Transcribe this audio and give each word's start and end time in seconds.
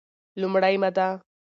لومړې 0.41 0.73
ماده: 0.81 1.07